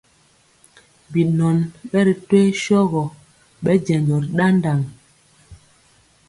[1.11, 1.57] Binɔn
[1.89, 3.01] ɓɛ ri toyee sɔgɔ
[3.63, 4.79] ɓɛ jɛnjɔ ri ɗaɗaŋ.